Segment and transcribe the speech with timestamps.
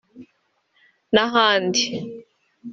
[1.13, 1.85] n’ahandi